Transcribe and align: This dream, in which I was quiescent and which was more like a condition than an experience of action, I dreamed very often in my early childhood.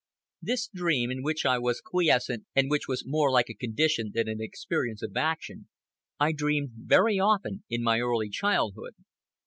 This 0.41 0.67
dream, 0.73 1.11
in 1.11 1.21
which 1.21 1.45
I 1.45 1.59
was 1.59 1.79
quiescent 1.79 2.45
and 2.55 2.71
which 2.71 2.87
was 2.87 3.05
more 3.05 3.29
like 3.29 3.49
a 3.49 3.53
condition 3.53 4.09
than 4.15 4.27
an 4.27 4.41
experience 4.41 5.03
of 5.03 5.15
action, 5.15 5.67
I 6.19 6.31
dreamed 6.31 6.71
very 6.75 7.19
often 7.19 7.65
in 7.69 7.83
my 7.83 7.99
early 7.99 8.29
childhood. 8.29 8.95